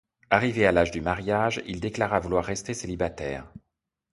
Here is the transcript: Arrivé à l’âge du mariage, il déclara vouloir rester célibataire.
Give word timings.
Arrivé 0.31 0.65
à 0.65 0.71
l’âge 0.71 0.89
du 0.89 0.99
mariage, 0.99 1.61
il 1.67 1.79
déclara 1.79 2.19
vouloir 2.19 2.43
rester 2.43 2.73
célibataire. 2.73 3.53